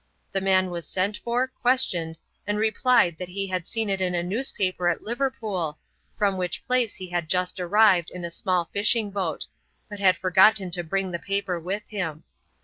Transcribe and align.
The 0.31 0.41
man 0.41 0.71
was 0.71 0.87
sent 0.87 1.17
for, 1.17 1.45
questioned, 1.47 2.17
and 2.47 2.57
replied 2.57 3.17
he 3.19 3.45
had 3.45 3.67
seen 3.67 3.87
it 3.87 4.01
in 4.01 4.15
a 4.15 4.23
newspaper 4.23 4.87
at 4.89 5.03
Liverpool, 5.03 5.77
from 6.17 6.37
which 6.37 6.65
place 6.65 6.95
he 6.95 7.11
was 7.13 7.23
just 7.27 7.59
arrived 7.59 8.09
in 8.09 8.25
a 8.25 8.31
small 8.31 8.65
fishing 8.73 9.11
boat, 9.11 9.45
but 9.91 9.99
had 9.99 10.17
forgotten 10.17 10.71
to 10.71 10.83
bring 10.83 11.11
the 11.11 11.19
paper 11.19 11.59
with 11.59 11.89
him. 11.89 12.23